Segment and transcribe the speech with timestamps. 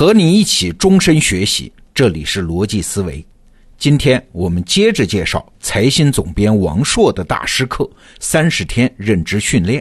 [0.00, 3.22] 和你一起终身学习，这里是逻辑思维。
[3.76, 7.84] 今天我们接着介绍财新总编王硕的大师课
[8.18, 9.78] 《三十天认知训练》。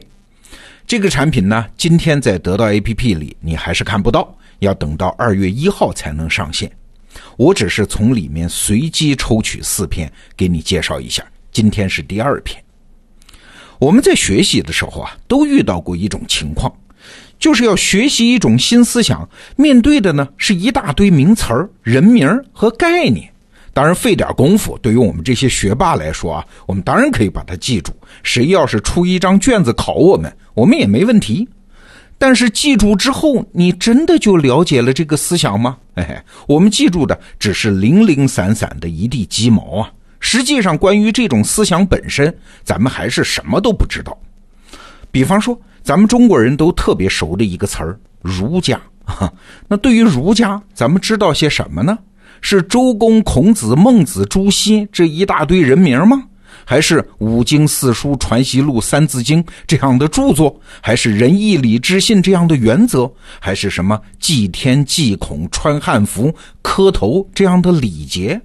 [0.85, 6.69] 这个产品呢，今天在得到 APP 里你还是看不到，要等到二月一号才能上线。
[7.37, 11.25] 我只是从里面随机抽取四篇给你介绍一下。
[11.49, 12.61] 今天是第二篇。
[13.79, 16.69] 我们在学习的时候啊，都遇到过一种情况。
[17.39, 23.27] 就是要学习一种新思想，面对的呢是一大堆名词儿、人名和概念。
[23.71, 27.93] 当然，费点功夫，对于我们这些学霸来说啊，我们当然可以把它记住。
[28.23, 31.47] 谁要是出一张卷子考我们，我们也没问题。
[32.17, 35.77] 但是记住之后，你真的就了解了这个思想吗？
[35.93, 39.89] 哎，我们记住的只是零零散散的一地鸡毛啊。
[40.19, 44.17] 实际上，关于这种思想本身，咱们还是什么都不知道。
[45.09, 45.57] 比方说。
[45.89, 48.79] 咱们中国人都特别熟的一个词儿“儒家”，
[49.67, 51.97] 那对于儒家，咱们知道些什么呢？
[52.41, 56.21] 是周公、孔子、孟子、朱熹这一大堆人名吗？
[56.63, 60.55] 还是五经四书、传习录、三字经这样的著作？
[60.79, 63.11] 还是仁义礼智信这样的原则？
[63.39, 68.39] 还是什么祭天、祭孔、穿汉服、磕头这样的礼节？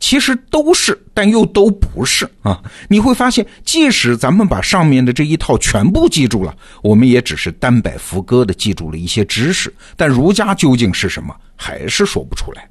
[0.00, 2.60] 其实都是，但又都不是啊！
[2.88, 12.66] 你会发现，即使咱们把上面的这一套全部记住了，我们也只是单摆副歌的记住了一些知识，但儒家究竟是什么，还是说不出来。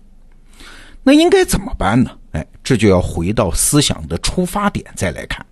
[1.03, 2.11] 那应该怎么办呢？
[2.31, 5.45] 哎，这就要回到思想的出发点再来看，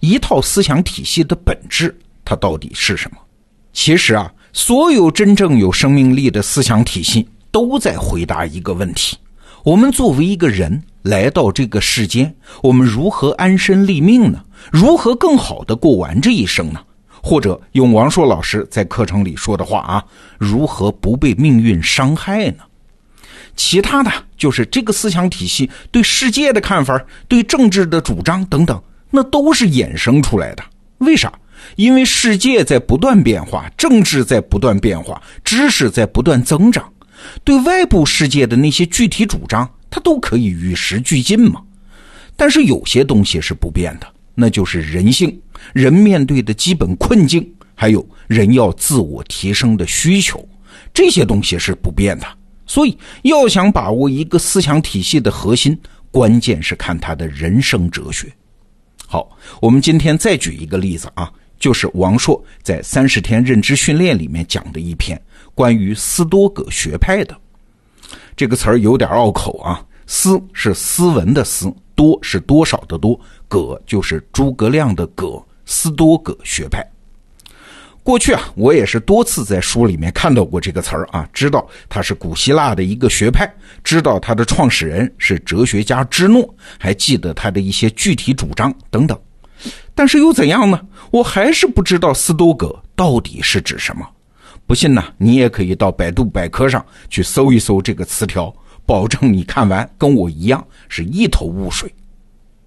[0.00, 3.18] 一套思想体系的本质，它到底是什么？
[3.72, 9.16] 其实啊，所有真正有生命力的思想体系，都在回答一个问题：
[9.64, 10.82] 我们作为一个人。
[11.02, 14.44] 来到这个世间，我们如何安身立命呢？
[14.70, 16.80] 如何更好的过完这一生呢？
[17.22, 20.04] 或者用王硕老师在课程里说的话啊，
[20.38, 22.64] 如何不被命运伤害呢？
[23.56, 30.62] 其他的就是这个思想体系对世界的看法、对政治的主张等等，那都是衍生出来的。
[30.98, 31.32] 为啥？
[31.76, 36.90] 因为世界在不断变化，政治在不断变化，知识在不断增长，
[37.44, 39.68] 对外部世界的那些具体主张。
[39.90, 41.60] 它都可以与时俱进嘛，
[42.36, 45.36] 但是有些东西是不变的，那就是人性，
[45.74, 50.48] 人面对的基本困境，还有人要自我提升的需求，
[50.94, 52.26] 这些东西是不变的。
[52.66, 55.76] 所以，要想把握一个思想体系的核心，
[56.12, 58.32] 关键是看他的人生哲学。
[59.08, 61.28] 好，我们今天再举一个例子啊，
[61.58, 65.20] 就是王朔在《三十天认知训练》里面讲的一篇
[65.52, 67.36] 关于斯多葛学派的。
[68.36, 76.84] 这个词儿有点拗口啊，斯是斯文的斯，多是多少的多，葛就是诸葛亮的葛，斯多葛学派。
[78.02, 83.52] 过去啊，我也是多次在书里面看到过这个词儿啊，知道它是古希腊的一个学派，
[83.84, 89.16] 知道它的创始人是哲学家芝诺，还记得他的一些具体主张等等。
[89.94, 90.80] 但是又怎样呢？
[91.10, 94.08] 我还是不知道斯多葛到底是指什么。
[94.70, 98.54] 不信呢，你也可以到百度百科上去搜一搜这个词条，
[98.86, 101.92] 保证你看完跟我一样是一头雾水。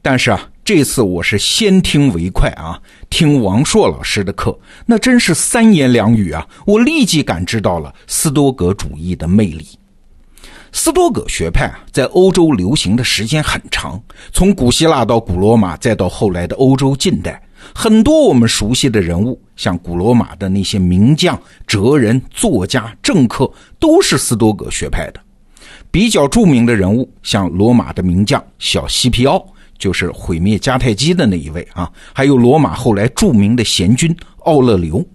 [0.01, 2.77] 但是啊，这次我是先听为快啊，
[3.09, 9.65] 听王硕老师的课，那真是三言两语啊，我立即感知到了斯多葛主义的魅力。
[10.73, 13.97] 斯多葛学派啊，在欧洲流行的时间很长，
[14.33, 17.41] 从古希腊到古罗马，再到后来的欧洲近代。
[17.73, 25.19] 很多我们熟悉的人物，像古罗马的那些名将、哲人、作家、政客，都是斯多葛学派的。
[25.91, 29.45] 比较著名的人物，像罗马的名将小西皮奥，
[29.77, 31.91] 就是毁灭迦太基的那一位啊。
[32.13, 35.05] 还有罗马后来著名的贤君奥勒留。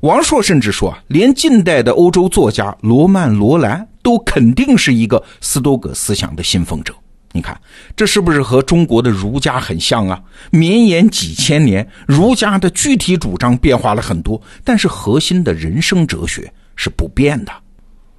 [0.00, 6.94] 王朔甚至说啊，连近代的欧洲作家罗曼·罗兰都肯定是一个斯多葛思想的信奉者。
[7.32, 7.60] 你看，
[7.94, 10.20] 这是不是和中国的儒家很像啊？
[10.50, 17.52] 绵延几千年，儒家的具体主张变化了很多，但是核心的人生哲学是不变的。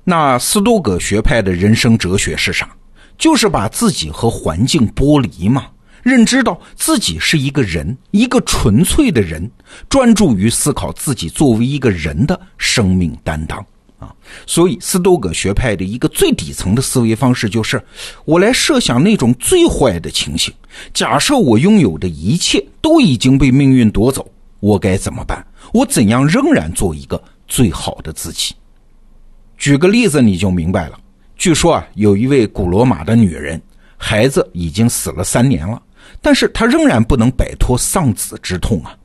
[0.04, 2.70] 那斯多葛学派的人生哲学是啥？
[3.18, 5.66] 就是把自己和环境剥离嘛，
[6.04, 9.50] 认知到自己是一个人，一个纯粹的人，
[9.90, 13.66] 专注于思考自己作为一个人的生命担当。
[14.00, 14.16] 啊，
[14.48, 17.84] 所以斯多葛学派的一个最底层的思维方式就是，
[18.26, 20.54] 我来设想那种最坏的情形。
[20.94, 24.26] 假设我拥有的一切都已经被命运夺走，
[24.62, 25.46] 我该怎么办？
[25.74, 28.56] 我怎样仍然做一个最好的自己？
[29.58, 30.98] 举个例子你就明白了。
[31.36, 33.62] 据说啊，有一位古罗马的女人，
[33.98, 35.82] 孩子已经死了三年了，
[36.22, 38.96] 但是她仍然不能摆脱丧子之痛啊。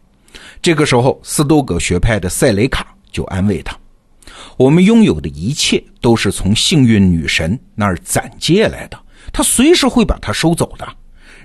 [0.62, 3.76] 这个时候，斯多葛学派的塞雷卡就安慰她。
[4.56, 8.98] 我们拥有的一切都是从幸运女神那儿攒借来的，
[9.32, 10.86] 她随时会把它收走的。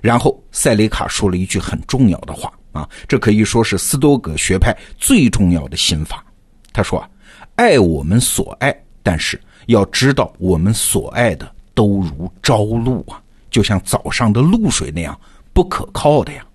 [0.01, 6.23] 然后塞雷卡说了一句很重要的话啊，这可以说是斯多葛学派最重要的心法。
[6.71, 7.05] 他说，
[7.55, 8.73] 爱我们所爱，
[9.03, 15.19] 但是要知道我们所爱的都如朝露啊，就像早上的露水那样
[15.51, 16.45] 不可靠的呀。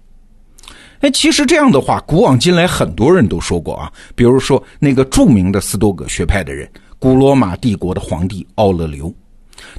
[1.04, 3.92] 哎，其实这样的话，古往今来很多人都说过啊。
[4.14, 6.66] 比如说那个著名的斯多葛学派的人，
[6.98, 9.14] 古罗马帝国的皇帝奥勒留，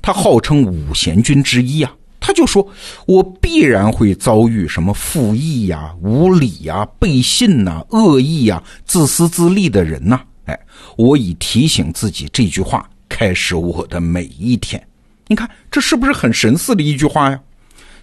[0.04, 1.92] 他号称五贤君之一啊。
[2.19, 2.68] 他就说
[3.07, 10.60] ：“我必然会遭遇什么负义呀、无礼呀、背信呐、恶意呀、自私自利的人呐。”哎，
[10.95, 14.80] 我以提醒自己这句话开始我的每一天。
[15.25, 17.39] 你看，这是不是很神似的一句话呀？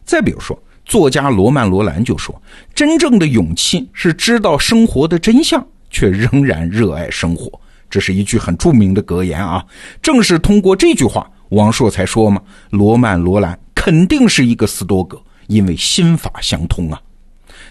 [0.05, 0.61] 再比如说。
[0.85, 2.41] 作家罗曼·罗兰就说
[2.75, 7.51] ：“真正的勇气是知道生活的真相，却仍然热爱生活。”
[7.89, 9.65] 这是一句很著名的格言啊！
[10.01, 12.41] 正是通过这句话，王朔才说嘛
[12.71, 17.01] ：“罗曼·罗兰肯定是一个斯多葛，因为心法相通啊。”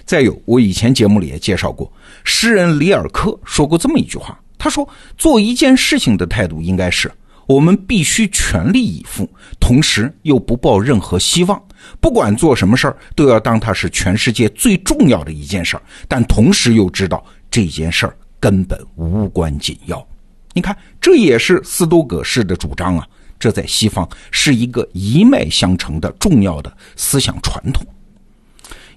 [0.05, 1.91] 再有，我以前节目里也介绍过，
[2.23, 4.87] 诗人里尔克说过这么一句话：“他说，
[5.17, 7.11] 做一件事情的态度应该是。”
[7.51, 11.61] 我们必须全力以赴，同时又不抱任何希望。
[11.99, 20.07] 不管做什么事儿，都要当它是全世界最重要的一件事儿，但同时又知道这件事儿根本无关紧要。
[20.53, 23.05] 你看，这也是斯多葛式的主张啊！
[23.37, 27.85] 这在西方是一个一脉相承的重要的思想传统。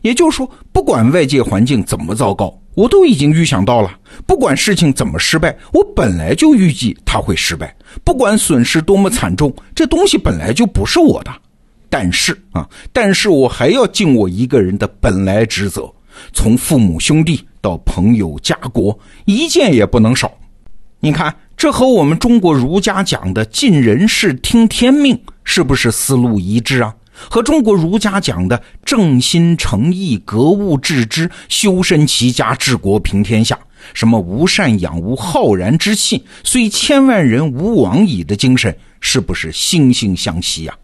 [0.02, 3.90] 也就是说，不管外界环境怎么糟糕，我都已经预想到了；
[4.26, 7.68] 不管事情怎么失败，我本来就预计它会失败；
[8.02, 11.30] 不管损失多么惨重，这东西本来就不是我的。
[11.88, 15.88] 但是啊，但是我还要尽我一个人的本来职责，
[16.32, 20.32] 从父母兄弟到朋友家国，一件也不能少。
[20.98, 26.92] 你看，这和我们中国儒家讲的“尽人事，听天命”是不是思路一致啊？
[27.14, 33.58] 和中国儒家讲的正心诚意、格物致知、修身齐家治国平天下，
[33.92, 40.74] 什么无善养无浩然之气，虽千万人吾往矣的精神，是不是惺惺相惜呀？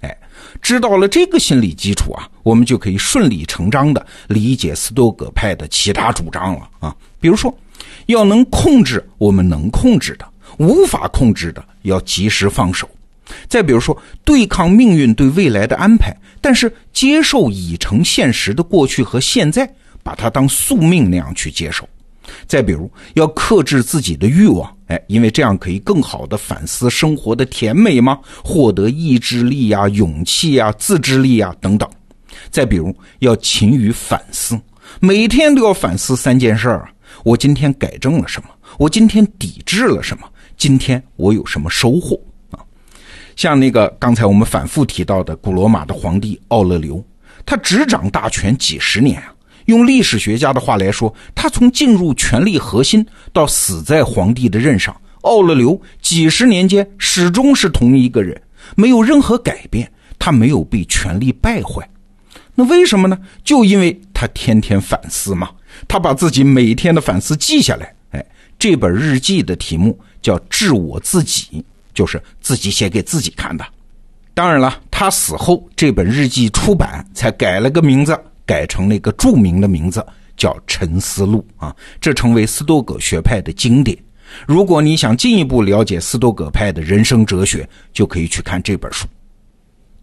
[0.00, 0.16] 哎，
[0.62, 6.94] 知道了这个心理基础啊，我们就可以顺理成章的理解斯多葛派的其他主张了啊。
[7.20, 7.52] 比如说，
[8.06, 12.88] 要能控制我们能控制的，无法控制的，要及时放手。
[13.48, 19.70] 再比如说，对抗命运对未来的安排，但是接受已成现实的过去和现在，
[20.02, 21.88] 把它当宿命那样去接受。
[22.46, 28.18] 再比如，要克制自己的欲望，哎，因为这样可以更好的反思生活的甜美吗？
[28.44, 31.88] 获得意志力呀、勇气呀、自制力呀等等。
[32.50, 34.58] 再比如，要勤于反思，
[35.00, 36.90] 每天都要反思三件事儿啊：
[37.24, 38.48] 我今天改正了什么？
[38.78, 40.28] 我今天抵制了什么？
[40.56, 42.20] 今天我有什么收获？
[43.38, 47.02] 像那个刚才我们反复提到的古罗马的皇帝奥勒留，
[47.46, 49.32] 他执掌大权几十年啊。
[49.66, 58.42] 用历史学家的话来说，他从进入权力核心到死在皇帝的任上，奥勒留几十年间始终是同一个人，
[58.74, 59.88] 没有任何改变。
[60.18, 61.88] 他没有被权力败坏，
[62.56, 63.16] 那为什么呢？
[63.44, 65.48] 就因为他天天反思嘛。
[65.86, 67.94] 他把自己每天的反思记下来。
[68.10, 68.26] 哎，
[68.58, 71.46] 这本日记的题目叫《治我自己》。
[71.98, 73.66] 就是自己写给自己看的，
[74.32, 83.98] 当然了，他死后这本日记出版，才改了个名字，改成了一个著名的名字叫《沉思录》啊，这成为斯多葛学派的经典。
[84.46, 89.04] 如果你想进一步了解斯多葛派的人生哲学，就可以去看这本书。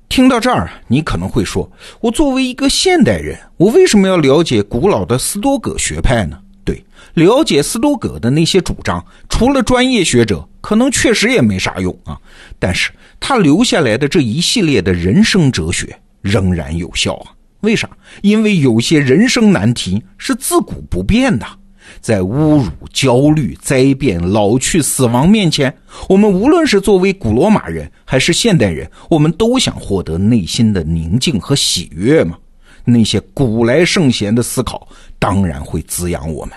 [0.09, 1.71] 听到这儿，你可能会说，
[2.01, 6.37] 我作为一个现代人，我为什么要了解古老的斯多葛学派呢？
[6.65, 10.45] 对，了解斯多葛的那些主张，除了专业学者。
[10.65, 12.17] 可能确实也没啥用啊，
[12.57, 17.29] 但是他留下来的这一系列的人生哲学仍然有效啊。
[17.59, 17.87] 为啥？
[18.23, 21.45] 因为有些人生难题是自古不变的，
[22.01, 25.71] 在侮辱、焦虑、灾变、老去、死亡面前，
[26.09, 32.35] 我们无论是作为古罗马人还是现代人，我们都想获得内心的宁静和喜悦嘛。
[32.87, 34.87] 那些古来圣贤的思考，
[35.25, 36.55] 当然会滋养我们。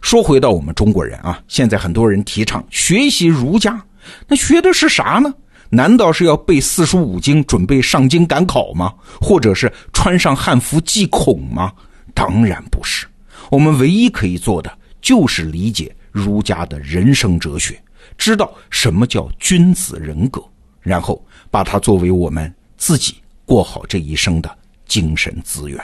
[0.00, 3.84] 说回到我们中国人啊，现在很多人提倡学习儒家，
[4.28, 5.34] 那学的是啥呢？
[5.68, 8.94] 难道是要背四书五经，准备上京赶考吗？
[9.20, 11.72] 或者是穿上汉服祭孔吗？
[12.14, 13.04] 当然不是。
[13.50, 17.82] 我们唯一可以做的就是理解儒家的人生哲学，
[18.16, 20.40] 知道什么叫君子人格，
[20.80, 21.20] 然后
[21.50, 24.56] 把它作为我们自己过好这一生的
[24.86, 25.80] 精神资源。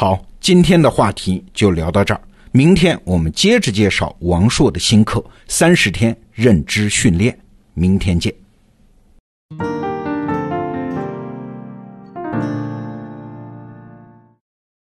[0.00, 2.20] 好今天的话题就聊到这儿。
[2.52, 7.36] 明天我们接着介绍王朔的新课三十天认知训练。
[7.74, 8.32] 明天见。